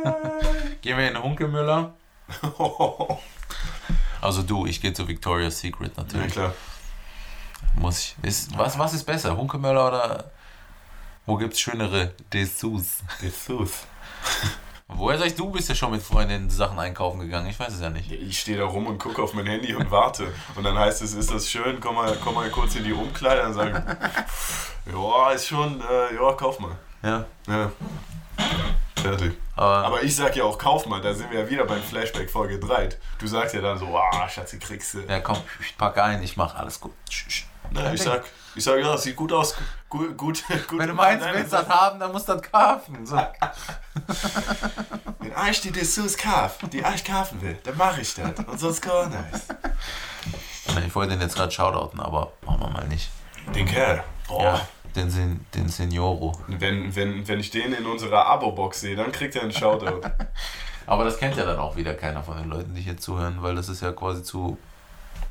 [0.82, 1.94] gehen wir in Hunkemüller.
[4.22, 6.34] Also du, ich gehe zu Victoria's Secret ja, natürlich.
[6.34, 6.54] klar.
[7.76, 8.16] Muss ich.
[8.22, 9.38] Ist, was, was ist besser?
[9.38, 10.32] Hunkemöller oder
[11.26, 13.00] wo gibt's schönere Dessous?
[13.22, 13.72] Jesus.
[14.92, 17.48] Woher sagst du, du bist ja schon mit Freundinnen Sachen einkaufen gegangen?
[17.48, 18.12] Ich weiß es ja nicht.
[18.12, 20.34] Ich stehe da rum und gucke auf mein Handy und warte.
[20.56, 21.80] Und dann heißt es, ist das schön?
[21.80, 23.44] Komm mal, komm mal kurz in die Umkleide.
[23.44, 23.84] Dann sage
[24.86, 26.76] ich, ja, ist schon, äh, ja, kauf mal.
[27.04, 27.26] Ja.
[27.48, 27.72] Ja.
[28.96, 29.38] Fertig.
[29.56, 31.02] Aber, Aber ich sag ja auch, kauf mal.
[31.02, 32.90] Da sind wir ja wieder beim Flashback Folge 3.
[33.20, 35.02] Du sagst ja dann so, ah, Schatzi, kriegst du.
[35.02, 36.94] ja, komm, ich pack ein, ich mach alles gut.
[37.72, 38.24] Na, ich sag,
[38.56, 39.56] ich sag, ja, sieht gut aus.
[39.88, 40.80] Gut, gut, gut.
[40.80, 43.06] Wenn du meinst, Nein, willst das haben, dann musst du das kaufen.
[43.06, 43.16] So.
[45.20, 48.40] Wenn ich die Dessous kauf, die ich kaufen will, dann mache ich das.
[48.46, 49.48] Und sonst gar nichts.
[50.86, 53.10] Ich wollte den jetzt gerade shoutouten, aber machen wir mal nicht.
[53.56, 54.04] Den Kerl.
[54.28, 54.44] Boah.
[54.44, 56.40] Ja, den, Sen den Senioro.
[56.48, 60.02] Wenn, wenn, wenn ich den in unserer Abo-Box sehe, dann kriegt er einen Shoutout.
[60.86, 63.56] Aber das kennt ja dann auch wieder keiner von den Leuten, die hier zuhören, weil
[63.56, 64.58] das ist ja quasi zu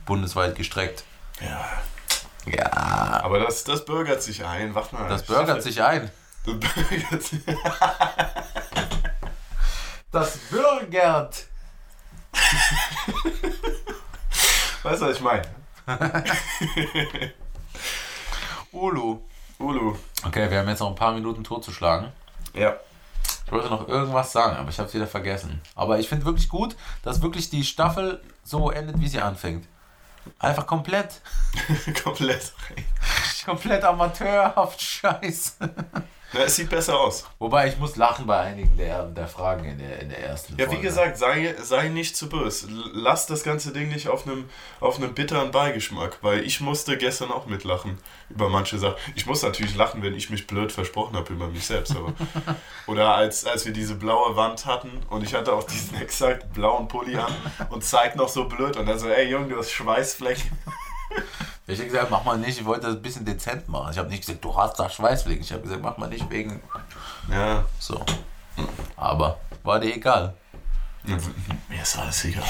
[0.07, 1.05] bundesweit gestreckt.
[1.40, 1.64] ja.
[2.57, 4.75] Ja, Aber das, das bürgert sich ein.
[4.75, 5.09] Wach mal.
[5.09, 6.11] das bürgert sich ein.
[6.45, 7.41] Das bürgert sich
[10.11, 11.45] Das bürgert.
[14.83, 15.43] Weißt du, was ich meine?
[18.73, 19.21] Ulu.
[19.59, 19.97] Ulu.
[20.25, 22.13] Okay, wir haben jetzt noch ein paar Minuten totzuschlagen.
[22.55, 22.77] Ja.
[23.45, 25.61] Ich wollte noch irgendwas sagen, aber ich habe es wieder vergessen.
[25.75, 29.67] Aber ich finde wirklich gut, dass wirklich die Staffel so endet, wie sie anfängt.
[30.38, 31.21] Einfach komplett.
[32.03, 32.53] Komplett.
[33.45, 35.55] Komplett amateurhaft scheiße.
[36.33, 37.27] Na, es sieht besser aus.
[37.38, 40.71] Wobei ich muss lachen bei einigen der, der Fragen in der, in der ersten Ja,
[40.71, 42.69] wie gesagt, sei, sei nicht zu böse.
[42.93, 44.45] Lass das ganze Ding nicht auf einem,
[44.81, 48.97] auf einem bitteren Beigeschmack, weil ich musste gestern auch mitlachen über manche Sachen.
[49.14, 51.97] Ich muss natürlich lachen, wenn ich mich blöd versprochen habe über mich selbst.
[51.97, 52.12] Aber
[52.87, 56.88] oder als, als wir diese blaue Wand hatten und ich hatte auch diesen exakt blauen
[56.88, 57.35] Pulli an
[57.71, 60.51] und zeigt noch so blöd und dann so, ey Junge, du hast Schweißflecken.
[61.70, 63.92] Ich habe gesagt, mach mal nicht, ich wollte das ein bisschen dezent machen.
[63.92, 65.42] Ich habe nicht gesagt, du hast da Schweißflecken.
[65.44, 66.62] Ich habe gesagt, mach mal nicht wegen.
[67.31, 68.04] Ja, So.
[68.96, 70.35] Aber war dir egal.
[71.04, 72.42] mir ist alles egal.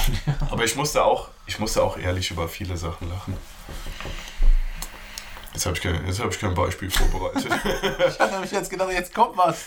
[0.49, 3.37] Aber ich musste auch, ich musste auch ehrlich über viele Sachen lachen.
[5.53, 7.51] Jetzt habe ich, kein, jetzt hab ich kein Beispiel vorbereitet.
[8.07, 9.65] Ich hatte nämlich jetzt gedacht, jetzt kommt was.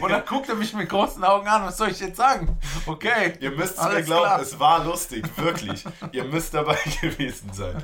[0.00, 1.64] Und dann guckt er mich mit großen Augen an.
[1.64, 2.58] Was soll ich jetzt sagen?
[2.84, 3.34] Okay.
[3.40, 4.40] Ihr müsst es mir glauben, klar.
[4.40, 5.84] es war lustig, wirklich.
[6.12, 7.82] Ihr müsst dabei gewesen sein.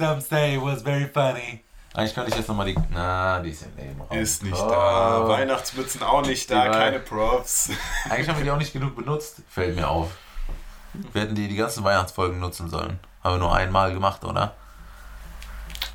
[0.00, 1.60] Some say it was very funny.
[1.92, 2.76] Eigentlich könnte ich jetzt nochmal die.
[2.90, 4.16] Na, die ist im Leben raus.
[4.16, 4.68] Ist nicht Oh.
[4.70, 5.28] da.
[5.28, 7.68] Weihnachtsmützen auch nicht da, war- keine Props.
[8.08, 10.12] Eigentlich haben wir die auch nicht genug benutzt, fällt mir auf.
[11.12, 12.98] Wir hätten die die ganzen Weihnachtsfolgen nutzen sollen.
[13.22, 14.54] Haben wir nur einmal gemacht, oder?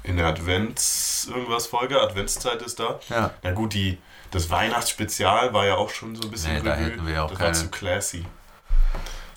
[0.03, 2.99] In der Advents irgendwas Folge, Adventszeit ist da.
[3.09, 3.31] Ja.
[3.41, 3.97] Na gut, die,
[4.29, 7.31] das Weihnachtsspezial war ja auch schon so ein bisschen Nee, da hätten wir ja auch
[7.31, 8.23] Das war keine- zu classy.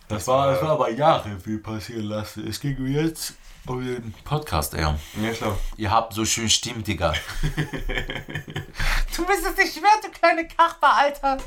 [0.08, 2.46] Das war- Jahre viel passieren lassen.
[2.46, 3.34] Es ging jetzt
[3.68, 4.80] um den Podcast, ey.
[4.82, 4.96] Ja
[5.36, 5.58] klar.
[5.76, 7.12] Ihr habt so schön Stimmen, Digga.
[9.16, 11.38] du bist es nicht wert, du kleine Kachper, Alter.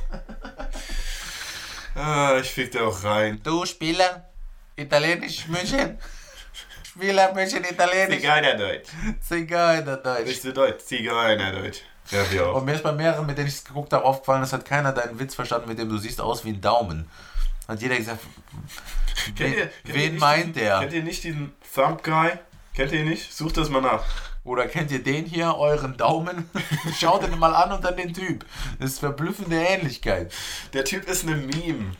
[1.95, 3.39] Ah, ich fick da auch rein.
[3.43, 4.25] Du Spieler,
[4.75, 5.97] Italienisch München.
[6.83, 8.17] Spieler München, Italienisch.
[8.21, 8.89] Zigeunerdeutsch.
[9.21, 10.27] Zigeunerdeutsch.
[10.27, 11.79] Nicht so deutsch, Zigeunerdeutsch.
[12.11, 12.55] Ja, wir auch.
[12.55, 14.91] Und mir ist bei mehreren, mit denen ich es geguckt habe, aufgefallen, es hat keiner
[14.91, 17.09] deinen Witz verstanden, mit dem du siehst aus wie ein Daumen.
[17.67, 18.19] Hat jeder gesagt,
[19.37, 20.79] Kennt wen, ihr- wen meint diesen- der?
[20.79, 22.31] Kennt ihr nicht diesen Thumb Guy?
[22.73, 23.33] Kennt ihr ihn nicht?
[23.33, 24.03] Sucht das mal nach.
[24.43, 26.49] Oder kennt ihr den hier, euren Daumen?
[26.99, 28.45] Schaut ihn mal an und dann den Typ.
[28.79, 30.33] Das ist verblüffende Ähnlichkeit.
[30.73, 31.95] Der Typ ist eine Meme.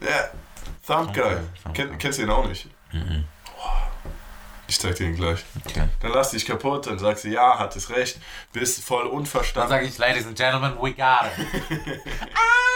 [0.00, 0.30] Ja,
[0.86, 1.36] Thumb Guy.
[1.74, 1.96] Guy.
[1.98, 2.68] kennst du ihn auch nicht?
[4.68, 5.44] Ich zeig dir ihn gleich.
[5.64, 5.88] Okay.
[6.00, 8.18] Dann lass dich kaputt, dann sagst du, ja, hattest recht,
[8.52, 9.68] bist voll Dann unverstanden.
[9.70, 11.46] sage ich, Ladies and Gentlemen, we got it.
[11.70, 12.30] I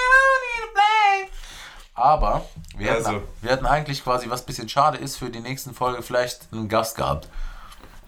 [1.99, 2.45] Aber
[2.77, 3.23] wir Also.
[3.43, 6.69] wir hätten eigentlich quasi, was ein bisschen schade ist, für die nächsten Folge vielleicht einen
[6.69, 7.29] Gast gehabt.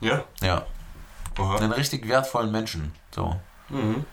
[0.00, 0.22] Ja?
[0.40, 0.62] Ja.
[1.38, 1.56] Oha.
[1.56, 2.94] Einen richtig wertvollen Menschen.
[3.14, 3.34] So.
[3.68, 4.04] Mhm.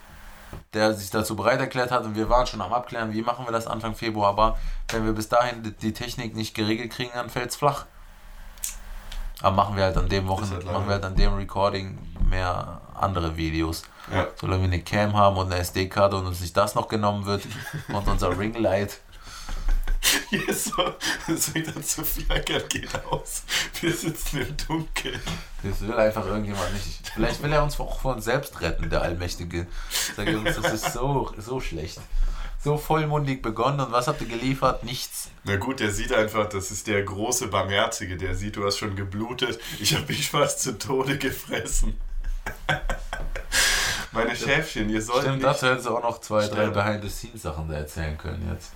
[0.74, 3.52] der sich dazu bereit erklärt hat und wir waren schon am Abklären, wie machen wir
[3.52, 4.58] das Anfang Februar, aber
[4.92, 7.86] wenn wir bis dahin die- Technik nicht geregelt kriegen, dann fällt es flach.
[9.42, 11.98] Aber machen wir halt an dem Wochen, halt machen wir halt an dem Recording
[12.30, 13.84] mehr andere Videos.
[14.12, 14.28] Ja.
[14.40, 17.44] Solange wir eine Cam haben und eine SD-Karte und uns nicht das noch genommen wird
[17.90, 19.02] und unser Ringlight.
[20.30, 20.94] Hier ist so,
[21.28, 23.44] es fängt an zu flackern, geht aus.
[23.82, 25.20] Wir sitzen im Dunkeln.
[25.64, 27.12] Das will einfach irgendjemand nicht.
[27.14, 29.68] Vielleicht will er uns auch von uns selbst retten, der Allmächtige.
[30.16, 32.00] Sag uns, das ist so, so schlecht.
[32.64, 34.84] So vollmundig begonnen und was habt ihr geliefert?
[34.84, 35.30] Nichts.
[35.44, 38.96] Na gut, der sieht einfach, das ist der große Barmherzige, der sieht, du hast schon
[38.96, 39.60] geblutet.
[39.80, 41.98] Ich habe mich fast zu Tode gefressen.
[44.18, 46.74] Meine Schäfchen, ihr sollt Stimmt, dazu hättest du auch noch zwei, drei Stimmt.
[46.74, 48.72] Behind-the-Scenes-Sachen da erzählen können jetzt.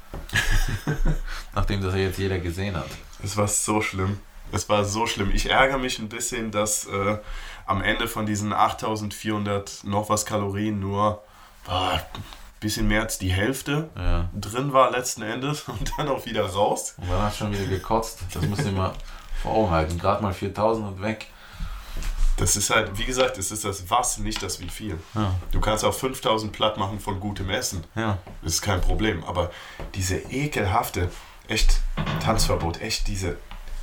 [1.55, 2.89] Nachdem das ja jetzt jeder gesehen hat.
[3.23, 4.19] Es war so schlimm.
[4.51, 5.31] Es war so schlimm.
[5.33, 7.17] Ich ärgere mich ein bisschen, dass äh,
[7.65, 11.21] am Ende von diesen 8400 noch was Kalorien nur
[11.67, 11.99] ah,
[12.59, 14.29] bisschen mehr als die Hälfte Ja.
[14.39, 16.95] drin war letzten Endes und dann auch wieder raus.
[16.97, 18.19] Und dann hat schon wieder gekotzt.
[18.33, 18.93] Das musst du immer
[19.41, 19.97] vor Augen halten.
[19.99, 21.27] Gerade mal 4000 und weg.
[22.37, 24.99] Das ist halt, wie gesagt, es ist das Was, nicht das Wie viel.
[25.13, 25.35] Ja.
[25.51, 27.83] Du kannst auch 5000 platt machen von gutem Essen.
[27.95, 28.17] Ja.
[28.41, 29.23] Das ist kein Problem.
[29.23, 29.51] Aber
[29.93, 31.09] diese ekelhafte,
[31.47, 31.81] echt
[32.23, 33.37] Tanzverbot, echt diese,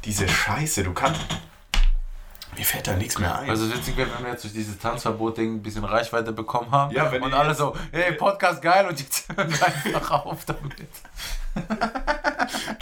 [0.05, 1.21] diese Scheiße, du kannst.
[2.57, 3.51] Mir fällt da nichts mehr ein.
[3.51, 6.93] Also witzig wäre, wenn wir jetzt durch dieses Tanzverbot-Ding ein bisschen Reichweite bekommen haben.
[6.93, 10.75] Ja, wenn und alle so, hey, Podcast geil und jetzt hören wir einfach auf damit.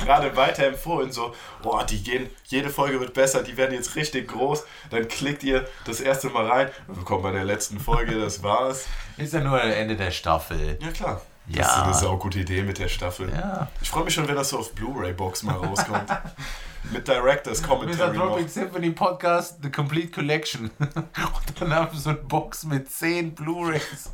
[0.06, 4.64] gerade weiterempfohlen, so, boah, die gehen, jede Folge wird besser, die werden jetzt richtig groß.
[4.90, 6.70] Dann klickt ihr das erste Mal rein,
[7.04, 8.86] kommt bei der letzten Folge, das war's.
[9.18, 10.78] Ist ja nur Ende der Staffel.
[10.80, 11.20] Ja, klar.
[11.48, 11.62] Das Ja.
[11.64, 13.30] ist eine saugute Idee mit der Staffel.
[13.30, 13.68] Ja.
[13.80, 16.08] Ich freue mich schon, wenn das so auf Blu-ray-Box mal rauskommt.
[16.92, 17.62] mit Directors.
[17.62, 18.16] Commentary.
[18.16, 20.70] Dropping Symphony Podcast, The Complete Collection.
[20.78, 24.10] Und dann haben wir so eine Box mit 10 Blu-Rays.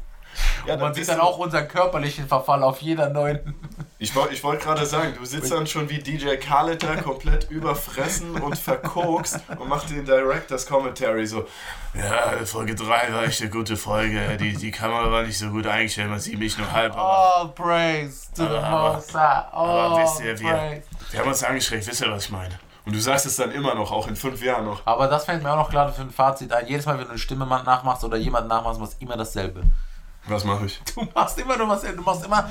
[0.66, 3.54] Ja, Und man sieht dann auch unseren körperlichen Verfall auf jeder neuen.
[3.98, 8.40] Ich, ich wollte gerade sagen, du sitzt dann schon wie DJ Khaled da komplett überfressen
[8.40, 11.46] und verkokst und machst den Directors Commentary so.
[11.94, 14.36] Ja, Folge 3 war echt eine gute Folge.
[14.38, 16.92] Die, die Kamera war nicht so gut eingestellt, man sieht mich nur halb.
[16.94, 19.44] Aber, All praise to the Aber- Most High.
[19.52, 20.82] aber wisst ihr, wir, praise.
[21.10, 22.58] wir haben uns angeschränkt, wisst ihr, was ich meine?
[22.84, 24.84] Und du sagst es dann immer noch, auch in fünf Jahren noch.
[24.86, 26.66] Aber das fällt mir auch noch gerade für ein Fazit ein.
[26.66, 29.62] Jedes Mal, wenn du eine Stimme nachmachst oder jemand nachmachst, machst du immer dasselbe.
[30.26, 30.80] Was mache ich?
[30.94, 32.48] Du machst immer nur was, du machst immer.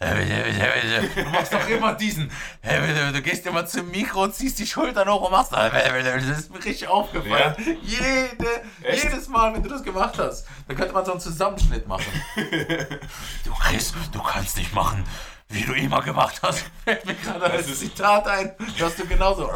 [0.00, 2.30] Du machst doch immer diesen.
[3.12, 5.52] Du gehst immer zum Mikro, ziehst die Schultern hoch und machst.
[5.52, 5.72] Das
[6.38, 7.54] ist mir richtig aufgefallen.
[7.58, 7.72] Ja?
[7.82, 8.48] Jede,
[8.82, 9.04] Echt?
[9.04, 12.04] jedes Mal, wenn du das gemacht hast, dann könnte man so einen Zusammenschnitt machen.
[13.44, 15.04] Du Chris, du kannst nicht machen,
[15.48, 16.64] wie du immer gemacht hast.
[16.84, 19.50] Fällt mir gerade ist- Zitat ein, dass du genauso.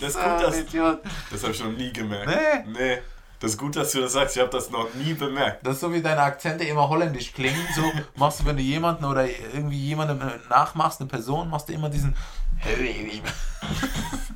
[0.00, 1.00] Das ist Ah, gut, Idiot.
[1.30, 2.26] das habe ich noch nie gemerkt.
[2.28, 2.72] Nee.
[2.78, 2.98] Nee.
[3.42, 4.36] Das ist gut, dass du das sagst.
[4.36, 5.66] Ich habe das noch nie bemerkt.
[5.66, 7.66] Das ist so wie deine Akzente immer holländisch klingen.
[7.74, 7.82] So
[8.14, 12.14] machst du, wenn du jemanden oder irgendwie jemandem nachmachst, eine Person, machst du immer diesen.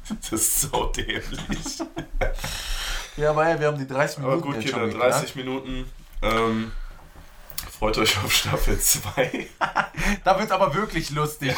[0.08, 1.22] Das ist so dämlich.
[3.16, 5.12] Ja, aber ey, wir haben die 30 Minuten Aber gut, jetzt Kinder, geknackt.
[5.12, 5.92] 30 Minuten.
[6.22, 6.72] Ähm,
[7.78, 9.46] freut euch auf Staffel 2.
[10.24, 11.54] Da wird aber wirklich lustig.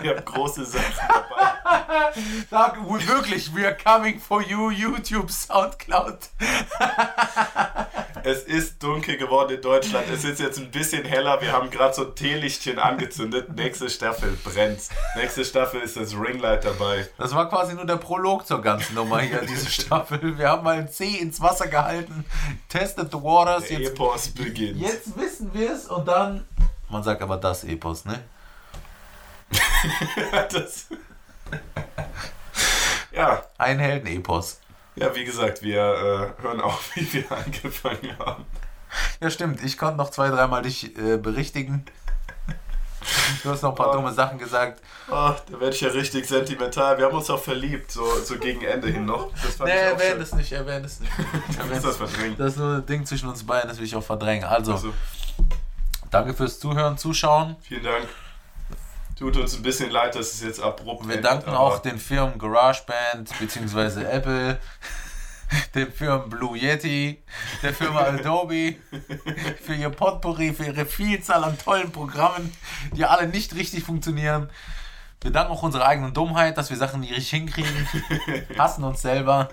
[0.00, 1.43] Wir haben große Sachen dabei.
[2.50, 6.18] Da, wirklich, we are coming for you, YouTube, Soundcloud.
[8.26, 10.06] Es ist dunkel geworden in Deutschland.
[10.10, 11.42] Es ist jetzt ein bisschen heller.
[11.42, 13.54] Wir haben gerade so ein Teelichtchen angezündet.
[13.54, 14.80] Nächste Staffel brennt.
[15.14, 17.06] Nächste Staffel ist das Ringlight dabei.
[17.18, 20.38] Das war quasi nur der Prolog zur ganzen Nummer hier, diese Staffel.
[20.38, 22.24] Wir haben mal ein C ins Wasser gehalten,
[22.70, 23.64] tested the waters.
[23.68, 24.80] Der Jetzt, Epos beginnt.
[24.80, 26.46] jetzt wissen wir es und dann.
[26.88, 28.24] Man sagt aber das Epos, ne?
[30.50, 30.86] das,
[33.12, 34.60] ja, Ein Heldenepos.
[34.96, 38.44] ja, wie gesagt, wir äh, hören auf, wie wir angefangen haben.
[39.20, 39.62] Ja, stimmt.
[39.64, 41.84] Ich konnte noch zwei, dreimal dich äh, berichtigen.
[43.42, 43.92] Du hast noch ein paar Oh.
[43.94, 44.80] dumme Sachen gesagt.
[45.10, 46.96] Ach, da werde ich ja richtig sentimental.
[46.96, 49.30] Wir haben uns auch verliebt, so, so gegen Ende hin noch.
[49.42, 51.12] Das Nee, erwähnt es nicht, erwähnt es nicht.
[51.68, 52.36] Du es das verdrängen.
[52.38, 54.44] Das ist nur ein Ding zwischen uns beiden, das will ich auch verdrängen.
[54.44, 54.94] Also, Also,
[56.10, 57.56] danke fürs Zuhören, Zuschauen.
[57.62, 58.06] vielen Dank.
[59.18, 62.38] Tut uns ein bisschen leid, dass es jetzt abrupt Wir endet, danken auch den Firmen
[62.38, 64.04] GarageBand bzw.
[64.10, 64.58] Apple,
[65.74, 67.22] den Firmen Blue Yeti,
[67.62, 68.74] der Firma Adobe
[69.62, 72.52] für ihr Potpourri, für ihre Vielzahl an tollen Programmen,
[72.96, 74.50] die alle nicht richtig funktionieren.
[75.20, 77.88] Wir danken auch unserer eigenen Dummheit, dass wir Sachen nicht richtig hinkriegen,
[78.58, 79.48] hassen uns selber.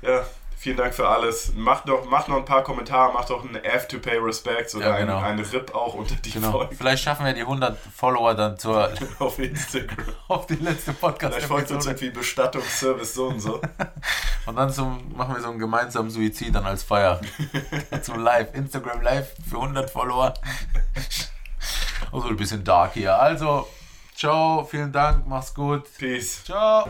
[0.00, 0.24] Ja,
[0.64, 1.52] vielen Dank für alles.
[1.54, 4.86] Macht noch, macht noch ein paar Kommentare, macht auch ein F to pay respects oder
[4.86, 5.18] Ja, genau.
[5.18, 6.52] ein, eine RIP auch unter die Genau.
[6.52, 10.06] Folge Vielleicht schaffen wir die 100 Follower dann zur, auf Instagram.
[10.28, 13.60] auf die letzte podcast Vielleicht folgt uns irgendwie Bestattungsservice so und so.
[14.46, 17.20] Und dann zum, machen wir so einen gemeinsamen Suizid dann als Feier.
[18.02, 20.32] zum Live, Instagram Live für 100 Follower.
[22.10, 23.18] Also ein bisschen dark hier.
[23.18, 23.68] Also,
[24.14, 25.84] ciao, vielen Dank, mach's gut.
[25.98, 26.42] Peace.
[26.44, 26.88] Ciao.